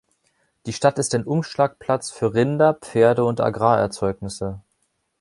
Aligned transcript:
Die 0.65 0.73
Stadt 0.73 0.97
ist 0.97 1.13
ein 1.13 1.25
Umschlagplatz 1.25 2.09
für 2.09 2.33
Rinder, 2.33 2.73
Pferde 2.73 3.23
und 3.23 3.39
Agrarerzeugnisse. 3.39 4.59